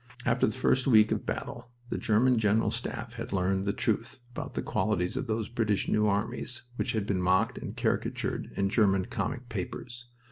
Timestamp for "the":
0.47-0.53, 1.89-1.97, 3.65-3.71, 4.55-4.63